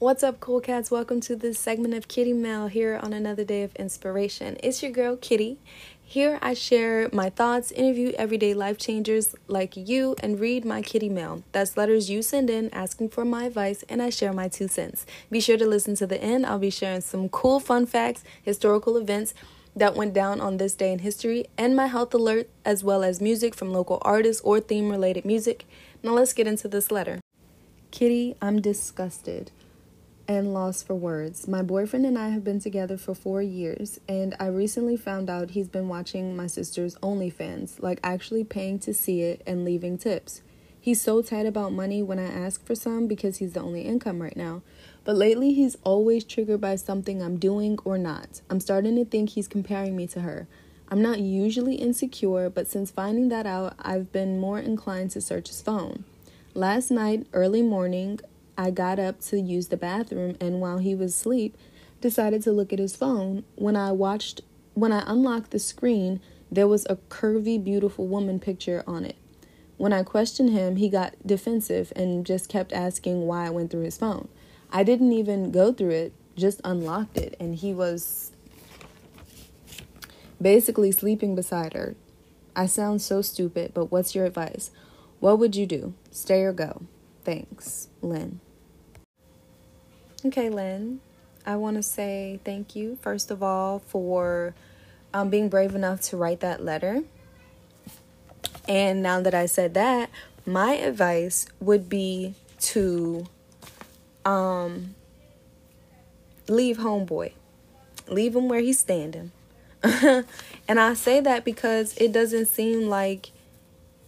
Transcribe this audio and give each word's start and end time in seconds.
What's 0.00 0.24
up, 0.24 0.40
cool 0.40 0.60
cats? 0.60 0.90
Welcome 0.90 1.20
to 1.20 1.36
this 1.36 1.56
segment 1.56 1.94
of 1.94 2.08
Kitty 2.08 2.32
Mail 2.32 2.66
here 2.66 2.98
on 3.00 3.12
another 3.12 3.44
day 3.44 3.62
of 3.62 3.76
inspiration. 3.76 4.56
It's 4.60 4.82
your 4.82 4.90
girl, 4.90 5.16
Kitty. 5.16 5.60
Here 6.02 6.36
I 6.42 6.52
share 6.52 7.08
my 7.12 7.30
thoughts, 7.30 7.70
interview 7.70 8.10
everyday 8.18 8.54
life 8.54 8.76
changers 8.76 9.36
like 9.46 9.76
you, 9.76 10.16
and 10.18 10.40
read 10.40 10.64
my 10.64 10.82
Kitty 10.82 11.08
Mail. 11.08 11.44
That's 11.52 11.76
letters 11.76 12.10
you 12.10 12.22
send 12.22 12.50
in 12.50 12.74
asking 12.74 13.10
for 13.10 13.24
my 13.24 13.44
advice, 13.44 13.84
and 13.88 14.02
I 14.02 14.10
share 14.10 14.32
my 14.32 14.48
two 14.48 14.66
cents. 14.66 15.06
Be 15.30 15.38
sure 15.38 15.56
to 15.56 15.64
listen 15.64 15.94
to 15.94 16.08
the 16.08 16.20
end. 16.20 16.44
I'll 16.44 16.58
be 16.58 16.70
sharing 16.70 17.00
some 17.00 17.28
cool 17.28 17.60
fun 17.60 17.86
facts, 17.86 18.24
historical 18.42 18.96
events 18.96 19.32
that 19.76 19.94
went 19.94 20.12
down 20.12 20.40
on 20.40 20.56
this 20.56 20.74
day 20.74 20.92
in 20.92 20.98
history, 20.98 21.46
and 21.56 21.76
my 21.76 21.86
health 21.86 22.12
alert, 22.12 22.50
as 22.64 22.82
well 22.82 23.04
as 23.04 23.20
music 23.20 23.54
from 23.54 23.72
local 23.72 23.98
artists 24.02 24.42
or 24.42 24.58
theme 24.58 24.90
related 24.90 25.24
music. 25.24 25.66
Now 26.02 26.14
let's 26.14 26.32
get 26.32 26.48
into 26.48 26.66
this 26.66 26.90
letter. 26.90 27.20
Kitty, 27.92 28.34
I'm 28.42 28.60
disgusted 28.60 29.52
and 30.26 30.54
lost 30.54 30.86
for 30.86 30.94
words. 30.94 31.46
My 31.46 31.62
boyfriend 31.62 32.06
and 32.06 32.18
I 32.18 32.30
have 32.30 32.44
been 32.44 32.60
together 32.60 32.96
for 32.96 33.14
four 33.14 33.42
years, 33.42 34.00
and 34.08 34.34
I 34.40 34.46
recently 34.46 34.96
found 34.96 35.28
out 35.28 35.50
he's 35.50 35.68
been 35.68 35.88
watching 35.88 36.36
my 36.36 36.46
sister's 36.46 36.96
OnlyFans, 36.96 37.82
like 37.82 38.00
actually 38.02 38.44
paying 38.44 38.78
to 38.80 38.94
see 38.94 39.22
it 39.22 39.42
and 39.46 39.64
leaving 39.64 39.98
tips. 39.98 40.42
He's 40.80 41.00
so 41.00 41.22
tight 41.22 41.46
about 41.46 41.72
money 41.72 42.02
when 42.02 42.18
I 42.18 42.24
ask 42.26 42.64
for 42.66 42.74
some 42.74 43.06
because 43.06 43.38
he's 43.38 43.54
the 43.54 43.62
only 43.62 43.82
income 43.82 44.20
right 44.20 44.36
now. 44.36 44.62
But 45.04 45.16
lately, 45.16 45.54
he's 45.54 45.76
always 45.84 46.24
triggered 46.24 46.60
by 46.60 46.76
something 46.76 47.22
I'm 47.22 47.38
doing 47.38 47.78
or 47.84 47.96
not. 47.96 48.42
I'm 48.50 48.60
starting 48.60 48.96
to 48.96 49.04
think 49.04 49.30
he's 49.30 49.48
comparing 49.48 49.96
me 49.96 50.06
to 50.08 50.20
her. 50.20 50.46
I'm 50.88 51.00
not 51.00 51.20
usually 51.20 51.76
insecure, 51.76 52.50
but 52.50 52.68
since 52.68 52.90
finding 52.90 53.30
that 53.30 53.46
out, 53.46 53.74
I've 53.78 54.12
been 54.12 54.38
more 54.38 54.58
inclined 54.58 55.10
to 55.12 55.20
search 55.20 55.48
his 55.48 55.62
phone. 55.62 56.04
Last 56.52 56.90
night, 56.90 57.26
early 57.32 57.62
morning, 57.62 58.20
I 58.56 58.70
got 58.70 58.98
up 58.98 59.20
to 59.22 59.40
use 59.40 59.68
the 59.68 59.76
bathroom 59.76 60.36
and 60.40 60.60
while 60.60 60.78
he 60.78 60.94
was 60.94 61.14
asleep, 61.14 61.56
decided 62.00 62.42
to 62.42 62.52
look 62.52 62.72
at 62.72 62.78
his 62.78 62.96
phone. 62.96 63.44
When 63.56 63.76
I 63.76 63.92
watched 63.92 64.42
when 64.74 64.92
I 64.92 65.04
unlocked 65.06 65.52
the 65.52 65.58
screen, 65.58 66.20
there 66.50 66.68
was 66.68 66.84
a 66.86 66.96
curvy 66.96 67.62
beautiful 67.62 68.06
woman 68.06 68.40
picture 68.40 68.82
on 68.86 69.04
it. 69.04 69.16
When 69.76 69.92
I 69.92 70.02
questioned 70.02 70.50
him, 70.50 70.76
he 70.76 70.88
got 70.88 71.14
defensive 71.24 71.92
and 71.96 72.26
just 72.26 72.48
kept 72.48 72.72
asking 72.72 73.26
why 73.26 73.46
I 73.46 73.50
went 73.50 73.70
through 73.70 73.82
his 73.82 73.98
phone. 73.98 74.28
I 74.70 74.82
didn't 74.82 75.12
even 75.12 75.50
go 75.50 75.72
through 75.72 75.90
it, 75.90 76.12
just 76.36 76.60
unlocked 76.64 77.16
it 77.16 77.36
and 77.40 77.54
he 77.54 77.72
was 77.72 78.32
basically 80.40 80.92
sleeping 80.92 81.34
beside 81.34 81.72
her. 81.72 81.96
I 82.56 82.66
sound 82.66 83.02
so 83.02 83.22
stupid, 83.22 83.72
but 83.74 83.90
what's 83.90 84.14
your 84.14 84.26
advice? 84.26 84.70
What 85.18 85.38
would 85.38 85.56
you 85.56 85.66
do? 85.66 85.94
Stay 86.10 86.42
or 86.42 86.52
go? 86.52 86.82
Thanks, 87.24 87.88
Lynn. 88.02 88.40
Okay, 90.26 90.48
Lynn, 90.48 91.00
I 91.44 91.56
want 91.56 91.76
to 91.76 91.82
say 91.82 92.40
thank 92.44 92.74
you, 92.74 92.96
first 93.02 93.30
of 93.30 93.42
all, 93.42 93.80
for 93.80 94.54
um, 95.12 95.28
being 95.28 95.50
brave 95.50 95.74
enough 95.74 96.00
to 96.02 96.16
write 96.16 96.40
that 96.40 96.64
letter. 96.64 97.02
And 98.66 99.02
now 99.02 99.20
that 99.20 99.34
I 99.34 99.44
said 99.44 99.74
that, 99.74 100.08
my 100.46 100.76
advice 100.76 101.46
would 101.60 101.90
be 101.90 102.34
to 102.60 103.26
um, 104.24 104.94
leave 106.48 106.78
homeboy, 106.78 107.32
leave 108.08 108.34
him 108.34 108.48
where 108.48 108.60
he's 108.60 108.78
standing. 108.78 109.30
and 109.82 110.24
I 110.80 110.94
say 110.94 111.20
that 111.20 111.44
because 111.44 111.94
it 111.98 112.12
doesn't 112.12 112.46
seem 112.46 112.88
like 112.88 113.30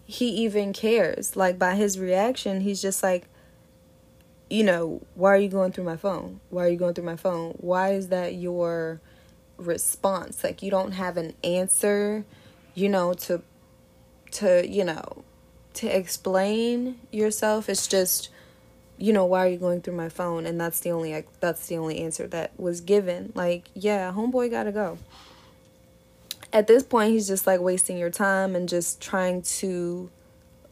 he 0.07 0.29
even 0.29 0.73
cares. 0.73 1.37
Like 1.37 1.59
by 1.59 1.75
his 1.75 1.99
reaction, 1.99 2.63
he's 2.63 2.81
just 2.81 3.03
like, 3.03 3.27
you 4.49 4.65
know, 4.65 5.03
why 5.15 5.31
are 5.31 5.39
you 5.39 5.49
going 5.49 5.73
through 5.73 5.85
my 5.85 5.97
phone? 5.97 6.41
Why 6.51 6.65
are 6.65 6.69
you 6.69 6.77
going 6.77 6.95
through 6.95 7.05
my 7.05 7.17
phone? 7.17 7.55
Why 7.59 7.93
is 7.93 8.09
that 8.09 8.35
your 8.35 9.01
response? 9.57 10.45
Like 10.45 10.63
you 10.63 10.71
don't 10.71 10.93
have 10.93 11.17
an 11.17 11.35
answer, 11.43 12.25
you 12.75 12.89
know, 12.89 13.15
to 13.15 13.43
to, 14.33 14.69
you 14.69 14.85
know, 14.85 15.25
to 15.75 15.87
explain 15.87 16.99
yourself. 17.11 17.69
It's 17.69 17.87
just 17.87 18.31
you 18.99 19.13
know, 19.13 19.27
why 19.27 19.45
are 19.45 19.49
you 19.49 19.59
going 19.59 19.83
through 19.83 19.95
my 19.95 20.09
phone? 20.09 20.47
And 20.47 20.59
that's 20.59 20.81
the 20.81 20.91
only 20.91 21.25
that's 21.41 21.67
the 21.67 21.77
only 21.77 22.01
answer 22.01 22.27
that 22.29 22.59
was 22.59 22.81
given. 22.81 23.33
Like, 23.35 23.69
yeah, 23.75 24.13
homeboy 24.13 24.51
got 24.51 24.65
to 24.65 24.73
go 24.73 24.99
at 26.53 26.67
this 26.67 26.83
point 26.83 27.13
he's 27.13 27.29
just 27.29 27.47
like 27.47 27.61
wasting 27.61 27.99
your 27.99 28.11
time 28.11 28.57
and 28.57 28.69
just 28.69 29.01
trying 29.01 29.43
to 29.43 30.11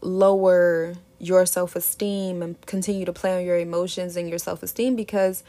lower 0.00 0.94
your 1.26 1.46
self-esteem 1.46 2.42
and 2.42 2.60
continue 2.66 3.04
to 3.04 3.12
play 3.12 3.36
on 3.38 3.44
your 3.44 3.58
emotions 3.58 4.16
and 4.16 4.28
your 4.28 4.38
self-esteem 4.38 4.96
because 4.96 5.42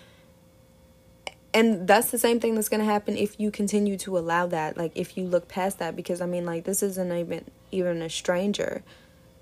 and 1.53 1.87
that's 1.87 2.11
the 2.11 2.17
same 2.17 2.41
thing 2.41 2.55
that's 2.55 2.67
going 2.67 2.81
to 2.81 2.85
happen 2.85 3.15
if 3.15 3.39
you 3.39 3.49
continue 3.49 3.97
to 3.97 4.17
allow 4.17 4.45
that 4.45 4.77
like 4.77 4.91
if 4.95 5.17
you 5.17 5.25
look 5.25 5.47
past 5.47 5.79
that 5.79 5.95
because 5.95 6.19
i 6.21 6.25
mean 6.25 6.45
like 6.45 6.65
this 6.65 6.83
isn't 6.83 7.11
even 7.11 7.45
even 7.75 8.01
a 8.01 8.09
stranger. 8.09 8.83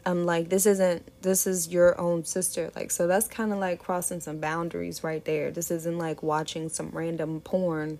Um 0.05 0.25
like 0.25 0.49
this 0.49 0.65
isn't 0.65 1.09
this 1.21 1.47
is 1.47 1.69
your 1.69 1.99
own 1.99 2.25
sister. 2.25 2.71
Like 2.75 2.91
so 2.91 3.07
that's 3.07 3.27
kind 3.27 3.53
of 3.53 3.59
like 3.59 3.79
crossing 3.79 4.19
some 4.19 4.39
boundaries 4.39 5.03
right 5.03 5.23
there. 5.23 5.51
This 5.51 5.71
isn't 5.71 5.97
like 5.97 6.21
watching 6.21 6.69
some 6.69 6.89
random 6.91 7.39
porn 7.41 7.99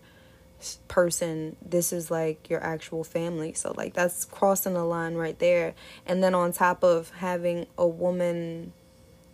person 0.88 1.56
this 1.64 1.94
is 1.94 2.10
like 2.12 2.50
your 2.50 2.64
actual 2.64 3.04
family. 3.04 3.54
So 3.54 3.74
like 3.76 3.94
that's 3.94 4.26
crossing 4.26 4.74
the 4.74 4.84
line 4.84 5.16
right 5.16 5.38
there. 5.40 5.74
And 6.06 6.24
then 6.24 6.36
on 6.36 6.54
top 6.54 6.84
of 6.84 7.10
having 7.12 7.68
a 7.78 7.88
woman 7.88 8.74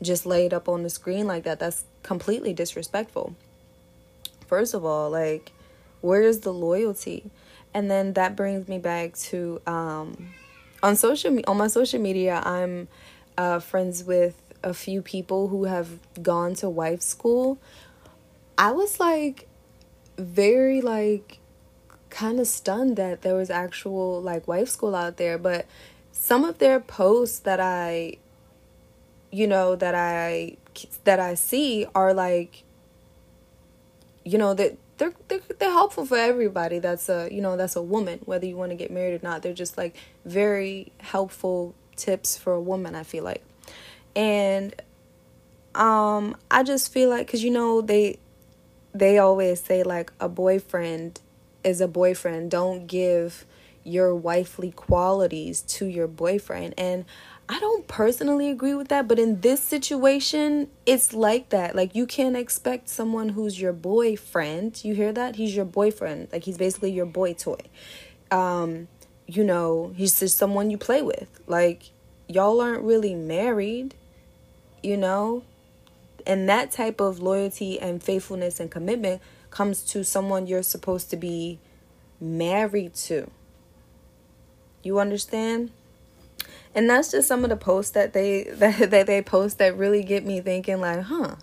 just 0.01 0.25
laid 0.25 0.53
up 0.53 0.69
on 0.69 0.83
the 0.83 0.89
screen 0.89 1.27
like 1.27 1.43
that 1.43 1.59
that's 1.59 1.85
completely 2.03 2.53
disrespectful. 2.53 3.35
First 4.47 4.73
of 4.73 4.85
all 4.85 5.09
like 5.09 5.51
where's 6.01 6.39
the 6.39 6.53
loyalty? 6.53 7.29
And 7.73 7.89
then 7.89 8.13
that 8.13 8.35
brings 8.35 8.67
me 8.67 8.79
back 8.79 9.15
to 9.29 9.61
um 9.67 10.33
on 10.81 10.95
social 10.95 11.37
on 11.47 11.57
my 11.57 11.67
social 11.67 11.99
media 11.99 12.41
i'm 12.45 12.87
uh 13.37 13.59
friends 13.59 14.01
with 14.01 14.41
a 14.63 14.73
few 14.73 15.01
people 15.01 15.47
who 15.47 15.65
have 15.65 15.99
gone 16.21 16.53
to 16.55 16.69
wife 16.69 17.01
school. 17.01 17.57
I 18.57 18.71
was 18.71 18.99
like 18.99 19.47
very 20.19 20.81
like 20.81 21.39
kind 22.09 22.39
of 22.39 22.47
stunned 22.47 22.97
that 22.97 23.21
there 23.21 23.35
was 23.35 23.49
actual 23.49 24.21
like 24.21 24.47
wife 24.47 24.67
school 24.67 24.95
out 24.95 25.17
there 25.17 25.37
but 25.37 25.65
some 26.11 26.43
of 26.43 26.57
their 26.57 26.79
posts 26.79 27.39
that 27.39 27.59
i 27.59 28.13
you 29.31 29.47
know 29.47 29.75
that 29.75 29.93
i 29.93 30.55
that 31.03 31.19
i 31.19 31.33
see 31.33 31.85
are 31.93 32.13
like 32.13 32.63
you 34.25 34.37
know 34.37 34.53
that 34.53 34.77
they're, 34.99 35.13
they're 35.27 35.41
they're 35.57 35.71
helpful 35.71 36.05
for 36.05 36.17
everybody 36.17 36.77
that's 36.77 37.09
a 37.09 37.29
you 37.31 37.41
know 37.41 37.57
that's 37.57 37.75
a 37.75 37.81
woman 37.81 38.19
whether 38.25 38.45
you 38.45 38.55
want 38.55 38.69
to 38.69 38.75
get 38.75 38.91
married 38.91 39.15
or 39.15 39.23
not. 39.23 39.41
They're 39.41 39.53
just 39.53 39.77
like 39.77 39.95
very 40.25 40.91
helpful 40.99 41.73
tips 41.95 42.37
for 42.37 42.53
a 42.53 42.61
woman 42.61 42.95
i 42.95 43.03
feel 43.03 43.23
like. 43.23 43.43
And 44.15 44.75
um 45.73 46.35
i 46.51 46.63
just 46.63 46.91
feel 46.91 47.09
like 47.09 47.27
cuz 47.27 47.43
you 47.43 47.49
know 47.49 47.81
they 47.81 48.19
they 48.93 49.17
always 49.17 49.61
say 49.61 49.83
like 49.83 50.11
a 50.19 50.29
boyfriend 50.29 51.21
is 51.63 51.81
a 51.81 51.87
boyfriend. 51.87 52.51
Don't 52.51 52.87
give 52.87 53.45
your 53.83 54.15
wifely 54.15 54.71
qualities 54.71 55.61
to 55.61 55.85
your 55.85 56.07
boyfriend. 56.07 56.73
And 56.77 57.05
I 57.47 57.59
don't 57.59 57.87
personally 57.87 58.49
agree 58.49 58.75
with 58.75 58.89
that, 58.89 59.07
but 59.07 59.17
in 59.17 59.41
this 59.41 59.63
situation, 59.63 60.69
it's 60.85 61.13
like 61.13 61.49
that. 61.49 61.75
Like 61.75 61.95
you 61.95 62.05
can't 62.05 62.37
expect 62.37 62.89
someone 62.89 63.29
who's 63.29 63.59
your 63.59 63.73
boyfriend. 63.73 64.83
You 64.83 64.93
hear 64.93 65.11
that? 65.13 65.35
He's 65.35 65.55
your 65.55 65.65
boyfriend. 65.65 66.27
Like 66.31 66.43
he's 66.43 66.57
basically 66.57 66.91
your 66.91 67.07
boy 67.07 67.33
toy. 67.33 67.61
Um, 68.29 68.87
you 69.25 69.43
know, 69.43 69.93
he's 69.95 70.19
just 70.19 70.37
someone 70.37 70.69
you 70.69 70.77
play 70.77 71.01
with. 71.01 71.27
Like 71.47 71.89
y'all 72.27 72.61
aren't 72.61 72.83
really 72.83 73.15
married, 73.15 73.95
you 74.83 74.97
know? 74.97 75.43
And 76.29 76.47
that 76.47 76.69
type 76.69 77.01
of 77.01 77.19
loyalty 77.19 77.79
and 77.79 78.03
faithfulness 78.03 78.59
and 78.59 78.69
commitment 78.69 79.19
comes 79.49 79.81
to 79.85 80.03
someone 80.03 80.45
you're 80.45 80.61
supposed 80.61 81.09
to 81.09 81.17
be 81.17 81.57
married 82.21 82.93
to. 82.93 83.31
You 84.83 84.99
understand? 84.99 85.71
And 86.75 86.87
that's 86.87 87.09
just 87.09 87.27
some 87.27 87.43
of 87.43 87.49
the 87.49 87.57
posts 87.57 87.93
that 87.93 88.13
they 88.13 88.43
that, 88.53 88.91
that 88.91 89.07
they 89.07 89.23
post 89.23 89.57
that 89.57 89.75
really 89.75 90.03
get 90.03 90.23
me 90.23 90.39
thinking 90.39 90.79
like, 90.79 91.01
huh. 91.01 91.37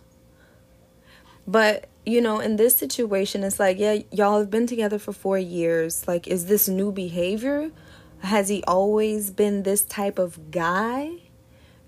But, 1.49 1.89
you 2.05 2.21
know, 2.21 2.39
in 2.39 2.55
this 2.55 2.77
situation 2.77 3.43
it's 3.43 3.59
like, 3.59 3.81
yeah, 3.81 4.03
y'all 4.13 4.39
have 4.39 4.53
been 4.53 4.69
together 4.69 5.01
for 5.01 5.13
4 5.13 5.37
years. 5.37 6.07
Like 6.07 6.29
is 6.29 6.47
this 6.47 6.69
new 6.69 6.93
behavior? 6.93 7.73
Has 8.21 8.49
he 8.49 8.63
always 8.69 9.33
been 9.33 9.65
this 9.65 9.83
type 9.83 10.21
of 10.21 10.53
guy? 10.53 11.26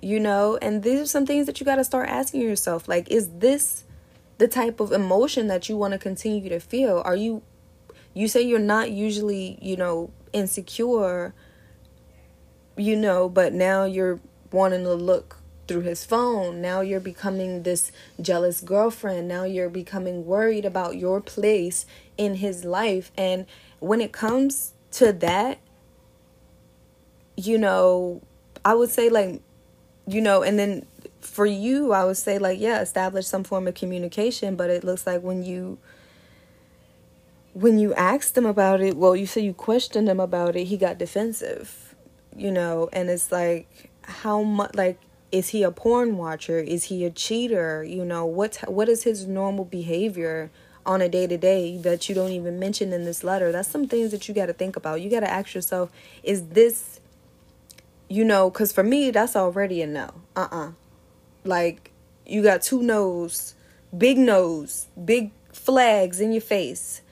You 0.00 0.20
know 0.20 0.58
and 0.62 0.82
these 0.82 1.00
are 1.00 1.06
some 1.06 1.26
things 1.26 1.46
that 1.46 1.58
you 1.60 1.66
got 1.66 1.76
to 1.76 1.84
start 1.84 2.08
asking 2.08 2.40
yourself 2.40 2.88
like 2.88 3.10
is 3.10 3.28
this 3.38 3.84
the 4.38 4.48
type 4.48 4.80
of 4.80 4.92
emotion 4.92 5.48
that 5.48 5.68
you 5.68 5.76
want 5.76 5.92
to 5.92 5.98
continue 5.98 6.48
to 6.48 6.60
feel 6.60 7.02
are 7.04 7.16
you 7.16 7.42
you 8.14 8.28
say 8.28 8.40
you're 8.40 8.58
not 8.58 8.90
usually 8.90 9.58
you 9.60 9.76
know 9.76 10.10
insecure 10.32 11.34
you 12.76 12.94
know 12.94 13.28
but 13.28 13.52
now 13.52 13.84
you're 13.84 14.20
wanting 14.52 14.84
to 14.84 14.94
look 14.94 15.38
through 15.68 15.82
his 15.82 16.04
phone. 16.04 16.60
Now 16.60 16.80
you're 16.80 16.98
becoming 16.98 17.62
this 17.62 17.92
jealous 18.20 18.60
girlfriend. 18.60 19.28
Now 19.28 19.44
you're 19.44 19.68
becoming 19.68 20.26
worried 20.26 20.64
about 20.64 20.96
your 20.96 21.20
place 21.20 21.86
in 22.16 22.36
his 22.36 22.64
life. 22.64 23.12
And 23.16 23.46
when 23.78 24.00
it 24.00 24.10
comes 24.10 24.72
to 24.92 25.12
that, 25.12 25.58
you 27.36 27.58
know, 27.58 28.22
I 28.64 28.74
would 28.74 28.90
say, 28.90 29.10
like, 29.10 29.42
you 30.08 30.20
know, 30.20 30.42
and 30.42 30.58
then 30.58 30.86
for 31.20 31.46
you, 31.46 31.92
I 31.92 32.04
would 32.04 32.16
say, 32.16 32.38
like, 32.38 32.58
yeah, 32.58 32.80
establish 32.80 33.26
some 33.26 33.44
form 33.44 33.68
of 33.68 33.74
communication. 33.74 34.56
But 34.56 34.70
it 34.70 34.82
looks 34.82 35.06
like 35.06 35.22
when 35.22 35.42
you 35.44 35.78
when 37.54 37.78
you 37.78 37.92
asked 37.94 38.36
him 38.36 38.46
about 38.46 38.80
it, 38.80 38.96
well, 38.96 39.16
you 39.16 39.26
said 39.26 39.42
you 39.44 39.52
questioned 39.54 40.08
him 40.08 40.20
about 40.20 40.56
it, 40.56 40.64
he 40.64 40.76
got 40.76 40.96
defensive, 40.98 41.94
you 42.36 42.52
know, 42.52 42.88
and 42.92 43.10
it's 43.10 43.32
like, 43.32 43.90
how 44.02 44.42
much, 44.42 44.74
like, 44.74 44.98
is 45.32 45.48
he 45.48 45.62
a 45.62 45.70
porn 45.70 46.16
watcher? 46.16 46.58
Is 46.58 46.84
he 46.84 47.04
a 47.04 47.10
cheater? 47.10 47.84
You 47.84 48.04
know, 48.04 48.24
what 48.24 48.56
what 48.66 48.88
is 48.88 49.02
his 49.02 49.26
normal 49.26 49.64
behavior 49.64 50.50
on 50.86 51.02
a 51.02 51.08
day 51.08 51.26
to 51.26 51.36
day 51.36 51.76
that 51.78 52.08
you 52.08 52.14
don't 52.14 52.30
even 52.30 52.58
mention 52.58 52.92
in 52.92 53.04
this 53.04 53.22
letter? 53.22 53.52
That's 53.52 53.68
some 53.68 53.86
things 53.88 54.10
that 54.12 54.26
you 54.26 54.34
got 54.34 54.46
to 54.46 54.54
think 54.54 54.76
about. 54.76 55.02
You 55.02 55.10
got 55.10 55.20
to 55.20 55.30
ask 55.30 55.54
yourself, 55.54 55.90
is 56.22 56.48
this, 56.48 56.97
you 58.08 58.24
know, 58.24 58.50
because 58.50 58.72
for 58.72 58.82
me, 58.82 59.10
that's 59.10 59.36
already 59.36 59.82
a 59.82 59.86
no. 59.86 60.10
Uh 60.34 60.48
uh-uh. 60.50 60.68
uh 60.68 60.70
Like, 61.44 61.90
you 62.26 62.42
got 62.42 62.62
two 62.62 62.82
no's, 62.82 63.54
big 63.96 64.18
nose, 64.18 64.86
big 65.02 65.30
flags 65.52 66.20
in 66.20 66.32
your 66.32 66.42
face 66.42 67.02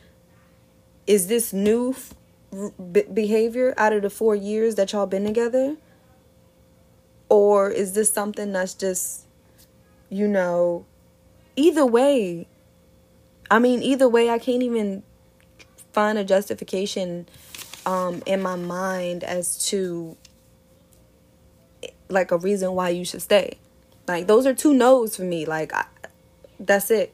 is 1.06 1.28
this 1.28 1.52
new 1.52 1.94
behavior 3.12 3.74
out 3.76 3.92
of 3.92 4.02
the 4.02 4.10
four 4.10 4.34
years 4.34 4.74
that 4.76 4.92
y'all 4.92 5.06
been 5.06 5.24
together? 5.24 5.76
Or 7.28 7.70
is 7.70 7.94
this 7.94 8.12
something 8.12 8.52
that's 8.52 8.74
just, 8.74 9.24
you 10.08 10.28
know, 10.28 10.84
either 11.54 11.86
way? 11.86 12.46
I 13.50 13.58
mean, 13.58 13.82
either 13.82 14.08
way, 14.08 14.30
I 14.30 14.38
can't 14.38 14.62
even 14.62 15.02
find 15.92 16.18
a 16.18 16.24
justification 16.24 17.28
um, 17.84 18.22
in 18.26 18.42
my 18.42 18.56
mind 18.56 19.22
as 19.24 19.64
to 19.68 20.16
like 22.08 22.30
a 22.30 22.38
reason 22.38 22.72
why 22.72 22.90
you 22.90 23.04
should 23.04 23.22
stay. 23.22 23.58
Like 24.06 24.26
those 24.26 24.46
are 24.46 24.54
two 24.54 24.74
no's 24.74 25.16
for 25.16 25.22
me. 25.22 25.44
Like 25.46 25.74
I, 25.74 25.86
that's 26.58 26.90
it. 26.90 27.12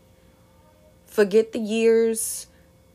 Forget 1.07 1.53
the 1.53 1.59
years 1.59 2.47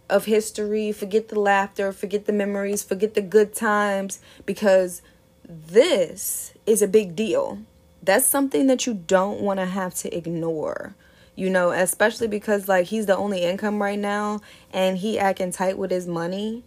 of 0.10 0.26
history, 0.26 0.92
forget 0.92 1.28
the 1.30 1.40
laughter, 1.40 1.92
forget 1.92 2.26
the 2.26 2.34
memories, 2.34 2.84
forget 2.84 3.14
the 3.14 3.22
good 3.22 3.54
times, 3.54 4.20
because 4.46 5.02
this 5.48 6.54
is 6.66 6.82
a 6.82 6.88
big 6.88 7.16
deal. 7.16 7.60
That's 8.02 8.26
something 8.26 8.68
that 8.68 8.86
you 8.86 8.94
don't 8.94 9.42
want 9.42 9.60
to 9.60 9.66
have 9.66 9.94
to 9.96 10.16
ignore. 10.16 10.96
You 11.36 11.50
know, 11.52 11.70
especially 11.70 12.28
because 12.28 12.68
like 12.68 12.88
he's 12.88 13.06
the 13.06 13.16
only 13.16 13.44
income 13.44 13.82
right 13.82 14.00
now 14.00 14.42
and 14.74 14.98
he 14.98 15.20
acting 15.20 15.52
tight 15.52 15.78
with 15.78 15.92
his 15.92 16.08
money 16.08 16.64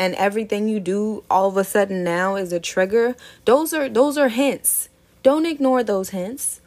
and 0.00 0.14
everything 0.14 0.66
you 0.66 0.80
do 0.80 1.22
all 1.28 1.46
of 1.46 1.58
a 1.58 1.62
sudden 1.62 2.02
now 2.02 2.34
is 2.34 2.54
a 2.54 2.58
trigger. 2.58 3.14
Those 3.44 3.74
are 3.74 3.86
those 3.86 4.16
are 4.16 4.30
hints. 4.30 4.88
Don't 5.22 5.44
ignore 5.44 5.84
those 5.84 6.08
hints. 6.08 6.62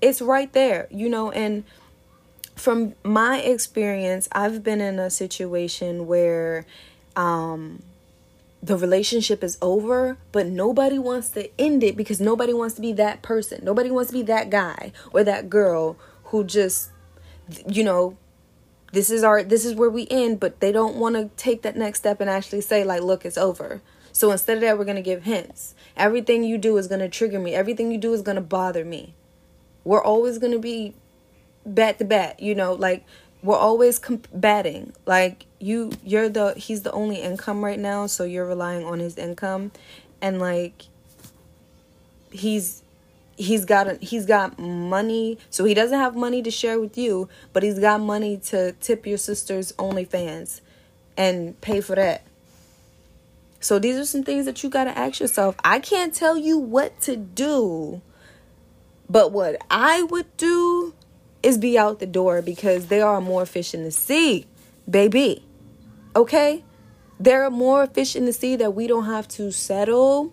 It's 0.00 0.20
right 0.20 0.52
there, 0.52 0.88
you 0.90 1.08
know, 1.08 1.30
and 1.30 1.62
from 2.56 2.94
my 3.04 3.38
experience, 3.38 4.28
I've 4.32 4.64
been 4.64 4.80
in 4.80 4.98
a 4.98 5.08
situation 5.08 6.08
where 6.08 6.66
um, 7.14 7.84
the 8.60 8.76
relationship 8.76 9.44
is 9.44 9.56
over, 9.62 10.18
but 10.32 10.48
nobody 10.48 10.98
wants 10.98 11.28
to 11.30 11.48
end 11.60 11.84
it 11.84 11.96
because 11.96 12.20
nobody 12.20 12.52
wants 12.52 12.74
to 12.74 12.80
be 12.80 12.92
that 12.94 13.22
person. 13.22 13.60
Nobody 13.62 13.92
wants 13.92 14.10
to 14.10 14.16
be 14.16 14.22
that 14.24 14.50
guy 14.50 14.90
or 15.12 15.22
that 15.22 15.48
girl 15.48 15.96
who 16.24 16.42
just, 16.42 16.90
you 17.68 17.84
know, 17.84 18.16
this 18.92 19.10
is 19.10 19.24
our 19.24 19.42
this 19.42 19.64
is 19.64 19.74
where 19.74 19.90
we 19.90 20.06
end, 20.10 20.40
but 20.40 20.60
they 20.60 20.72
don't 20.72 20.96
want 20.96 21.16
to 21.16 21.30
take 21.42 21.62
that 21.62 21.76
next 21.76 22.00
step 22.00 22.20
and 22.20 22.30
actually 22.30 22.60
say 22.60 22.84
like, 22.84 23.02
look, 23.02 23.24
it's 23.24 23.38
over. 23.38 23.82
So 24.12 24.30
instead 24.30 24.58
of 24.58 24.60
that, 24.62 24.78
we're 24.78 24.84
gonna 24.84 25.02
give 25.02 25.24
hints. 25.24 25.74
Everything 25.96 26.44
you 26.44 26.58
do 26.58 26.76
is 26.76 26.86
gonna 26.86 27.08
trigger 27.08 27.38
me. 27.38 27.54
Everything 27.54 27.90
you 27.90 27.98
do 27.98 28.12
is 28.12 28.22
gonna 28.22 28.42
bother 28.42 28.84
me. 28.84 29.14
We're 29.84 30.02
always 30.02 30.38
gonna 30.38 30.58
be 30.58 30.94
bat 31.64 31.98
to 31.98 32.04
bat 32.04 32.40
you 32.40 32.54
know 32.54 32.72
like 32.74 33.04
we're 33.42 33.56
always 33.56 33.98
combating 33.98 34.92
like 35.06 35.46
you 35.58 35.92
you're 36.04 36.28
the 36.28 36.54
he's 36.56 36.82
the 36.82 36.92
only 36.92 37.16
income 37.16 37.64
right 37.64 37.78
now 37.78 38.06
so 38.06 38.24
you're 38.24 38.46
relying 38.46 38.84
on 38.84 38.98
his 38.98 39.16
income 39.16 39.70
and 40.20 40.38
like 40.38 40.84
he's 42.30 42.81
he's 43.36 43.64
got 43.64 44.02
he's 44.02 44.26
got 44.26 44.58
money 44.58 45.38
so 45.50 45.64
he 45.64 45.74
doesn't 45.74 45.98
have 45.98 46.14
money 46.14 46.42
to 46.42 46.50
share 46.50 46.78
with 46.78 46.96
you 46.98 47.28
but 47.52 47.62
he's 47.62 47.78
got 47.78 48.00
money 48.00 48.36
to 48.36 48.72
tip 48.72 49.06
your 49.06 49.18
sister's 49.18 49.72
OnlyFans 49.72 50.60
and 51.16 51.58
pay 51.60 51.80
for 51.80 51.96
that 51.96 52.22
so 53.60 53.78
these 53.78 53.96
are 53.96 54.04
some 54.04 54.22
things 54.22 54.44
that 54.44 54.62
you 54.62 54.68
got 54.68 54.84
to 54.84 54.96
ask 54.96 55.20
yourself 55.20 55.56
i 55.64 55.78
can't 55.78 56.14
tell 56.14 56.36
you 56.36 56.58
what 56.58 57.00
to 57.00 57.16
do 57.16 58.00
but 59.08 59.32
what 59.32 59.56
i 59.70 60.02
would 60.02 60.36
do 60.36 60.94
is 61.42 61.58
be 61.58 61.78
out 61.78 61.98
the 61.98 62.06
door 62.06 62.40
because 62.40 62.86
there 62.86 63.06
are 63.06 63.20
more 63.20 63.44
fish 63.44 63.74
in 63.74 63.82
the 63.84 63.90
sea, 63.90 64.46
baby. 64.88 65.44
Okay? 66.14 66.64
There 67.18 67.44
are 67.44 67.50
more 67.50 67.86
fish 67.86 68.16
in 68.16 68.24
the 68.24 68.32
sea 68.32 68.56
that 68.56 68.74
we 68.74 68.86
don't 68.86 69.06
have 69.06 69.28
to 69.28 69.50
settle 69.52 70.32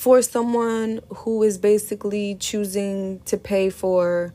for 0.00 0.22
someone 0.22 1.00
who 1.08 1.42
is 1.42 1.58
basically 1.58 2.34
choosing 2.34 3.20
to 3.26 3.36
pay 3.36 3.68
for 3.68 4.32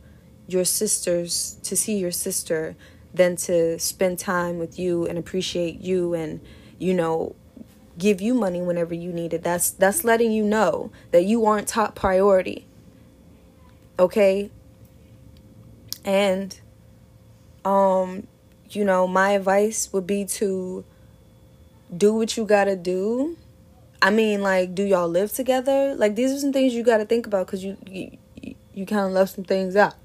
your 0.48 0.64
sisters 0.64 1.58
to 1.64 1.76
see 1.76 1.98
your 1.98 2.12
sister 2.12 2.76
than 3.14 3.36
to 3.36 3.80
spend 3.80 4.20
time 4.20 4.60
with 4.60 4.78
you 4.78 5.08
and 5.08 5.18
appreciate 5.18 5.82
you 5.82 6.14
and 6.14 6.40
you 6.78 6.94
know 6.94 7.36
give 7.98 8.22
you 8.22 8.34
money 8.34 8.62
whenever 8.62 8.94
you 8.94 9.12
need 9.12 9.34
it 9.34 9.42
that's 9.42 9.72
that's 9.72 10.04
letting 10.04 10.32
you 10.32 10.44
know 10.44 10.92
that 11.12 11.24
you 11.24 11.46
aren't 11.46 11.68
top 11.68 11.96
priority 11.96 12.68
okay 13.98 14.52
and 16.04 16.60
um 17.64 18.28
you 18.70 18.84
know, 18.84 19.08
my 19.08 19.32
advice 19.32 19.92
would 19.94 20.08
be 20.08 20.26
to 20.26 20.84
do 21.96 22.14
what 22.14 22.36
you 22.36 22.46
got 22.46 22.66
to 22.66 22.76
do. 22.76 23.38
I 24.06 24.12
mean, 24.12 24.44
like 24.44 24.76
do 24.76 24.84
y'all 24.84 25.10
live 25.10 25.34
together? 25.34 25.96
Like 25.96 26.16
these 26.16 26.32
are 26.32 26.38
some 26.38 26.54
things 26.54 26.76
you 26.76 26.84
got 26.84 26.98
to 26.98 27.06
think 27.06 27.26
about 27.26 27.48
cuz 27.48 27.64
you 27.64 27.76
you, 27.88 28.54
you 28.72 28.86
kind 28.86 29.08
of 29.08 29.12
left 29.12 29.34
some 29.34 29.44
things 29.44 29.76
out. 29.76 29.96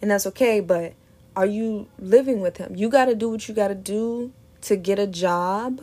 And 0.00 0.10
that's 0.10 0.26
okay, 0.28 0.60
but 0.60 0.94
are 1.36 1.44
you 1.44 1.88
living 1.98 2.40
with 2.40 2.56
him? 2.56 2.74
You 2.74 2.88
got 2.88 3.04
to 3.04 3.14
do 3.14 3.28
what 3.28 3.46
you 3.46 3.54
got 3.54 3.68
to 3.68 3.74
do 3.74 4.32
to 4.62 4.76
get 4.76 4.98
a 4.98 5.06
job. 5.06 5.82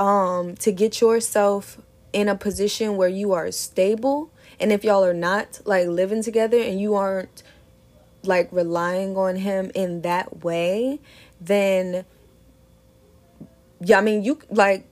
Um 0.00 0.56
to 0.56 0.72
get 0.72 1.00
yourself 1.00 1.78
in 2.12 2.28
a 2.28 2.34
position 2.34 2.96
where 2.96 3.08
you 3.08 3.32
are 3.32 3.52
stable. 3.52 4.32
And 4.58 4.72
if 4.72 4.82
y'all 4.82 5.04
are 5.04 5.14
not 5.14 5.60
like 5.64 5.86
living 5.86 6.24
together 6.24 6.58
and 6.58 6.80
you 6.80 6.96
aren't 6.96 7.44
like 8.24 8.48
relying 8.50 9.16
on 9.16 9.36
him 9.36 9.70
in 9.76 10.02
that 10.02 10.42
way, 10.42 10.98
then 11.40 12.04
yeah, 13.80 13.98
I 13.98 14.00
mean, 14.00 14.24
you 14.24 14.40
like 14.50 14.89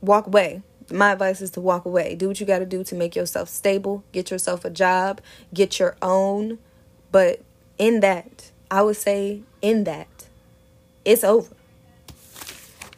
walk 0.00 0.26
away. 0.26 0.62
My 0.90 1.12
advice 1.12 1.40
is 1.40 1.50
to 1.52 1.60
walk 1.60 1.84
away. 1.84 2.14
Do 2.14 2.28
what 2.28 2.40
you 2.40 2.46
got 2.46 2.60
to 2.60 2.66
do 2.66 2.82
to 2.84 2.94
make 2.94 3.14
yourself 3.14 3.48
stable, 3.48 4.04
get 4.12 4.30
yourself 4.30 4.64
a 4.64 4.70
job, 4.70 5.20
get 5.52 5.78
your 5.78 5.96
own. 6.00 6.58
But 7.12 7.42
in 7.78 8.00
that, 8.00 8.50
I 8.70 8.82
would 8.82 8.96
say 8.96 9.42
in 9.60 9.84
that, 9.84 10.28
it's 11.04 11.24
over. 11.24 11.54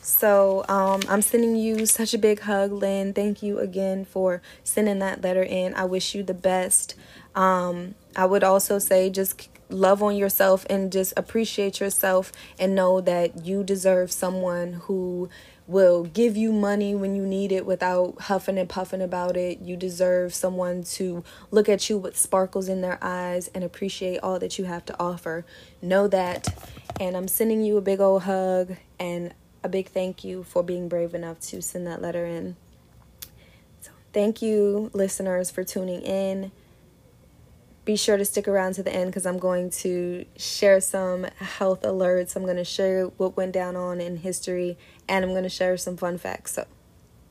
So 0.00 0.64
um, 0.68 1.00
I'm 1.08 1.22
sending 1.22 1.56
you 1.56 1.86
such 1.86 2.14
a 2.14 2.18
big 2.18 2.40
hug, 2.40 2.72
Lynn. 2.72 3.12
Thank 3.12 3.42
you 3.42 3.58
again 3.58 4.04
for 4.04 4.42
sending 4.64 4.98
that 4.98 5.22
letter 5.22 5.42
in. 5.42 5.74
I 5.74 5.84
wish 5.84 6.14
you 6.14 6.22
the 6.22 6.34
best. 6.34 6.94
Um, 7.34 7.94
I 8.16 8.26
would 8.26 8.42
also 8.42 8.78
say 8.78 9.08
just 9.08 9.48
love 9.68 10.02
on 10.02 10.16
yourself 10.16 10.66
and 10.68 10.90
just 10.90 11.12
appreciate 11.16 11.80
yourself 11.80 12.32
and 12.58 12.74
know 12.74 13.00
that 13.00 13.44
you 13.46 13.62
deserve 13.62 14.10
someone 14.10 14.74
who 14.74 15.28
will 15.70 16.02
give 16.02 16.36
you 16.36 16.52
money 16.52 16.96
when 16.96 17.14
you 17.14 17.24
need 17.24 17.52
it 17.52 17.64
without 17.64 18.22
huffing 18.22 18.58
and 18.58 18.68
puffing 18.68 19.00
about 19.00 19.36
it. 19.36 19.60
You 19.60 19.76
deserve 19.76 20.34
someone 20.34 20.82
to 20.84 21.22
look 21.52 21.68
at 21.68 21.88
you 21.88 21.96
with 21.96 22.18
sparkles 22.18 22.68
in 22.68 22.80
their 22.80 22.98
eyes 23.00 23.48
and 23.54 23.62
appreciate 23.62 24.18
all 24.18 24.40
that 24.40 24.58
you 24.58 24.64
have 24.64 24.84
to 24.86 25.00
offer. 25.00 25.46
Know 25.80 26.08
that. 26.08 26.48
And 26.98 27.16
I'm 27.16 27.28
sending 27.28 27.62
you 27.62 27.76
a 27.76 27.80
big 27.80 28.00
old 28.00 28.24
hug 28.24 28.76
and 28.98 29.32
a 29.62 29.68
big 29.68 29.88
thank 29.88 30.24
you 30.24 30.42
for 30.42 30.64
being 30.64 30.88
brave 30.88 31.14
enough 31.14 31.38
to 31.40 31.62
send 31.62 31.86
that 31.86 32.02
letter 32.02 32.26
in. 32.26 32.56
So, 33.80 33.92
thank 34.12 34.42
you, 34.42 34.90
listeners, 34.92 35.52
for 35.52 35.62
tuning 35.62 36.02
in. 36.02 36.50
Be 37.84 37.96
sure 37.96 38.16
to 38.16 38.24
stick 38.24 38.46
around 38.46 38.74
to 38.74 38.82
the 38.82 38.92
end 38.92 39.10
because 39.10 39.26
I'm 39.26 39.38
going 39.38 39.70
to 39.70 40.24
share 40.36 40.80
some 40.80 41.24
health 41.38 41.82
alerts. 41.82 42.36
I'm 42.36 42.44
going 42.44 42.56
to 42.56 42.64
share 42.64 43.06
what 43.06 43.36
went 43.36 43.52
down 43.52 43.74
on 43.76 44.00
in 44.00 44.18
history 44.18 44.76
and 45.08 45.24
I'm 45.24 45.30
going 45.30 45.44
to 45.44 45.48
share 45.48 45.76
some 45.76 45.96
fun 45.96 46.18
facts. 46.18 46.52
So, 46.52 46.66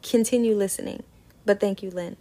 continue 0.02 0.56
listening. 0.56 1.04
But 1.46 1.60
thank 1.60 1.84
you, 1.84 1.92
Lynn. 1.92 2.18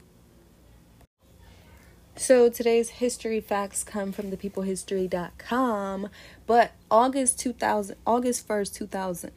So 2.18 2.48
today's 2.48 2.88
history 2.90 3.40
facts 3.40 3.84
come 3.84 4.10
from 4.10 4.32
thepeoplehistory.com, 4.32 6.08
but 6.48 6.72
August 6.90 7.38
2000 7.38 7.96
August 8.04 8.48
1st, 8.48 8.74
2000. 8.74 9.32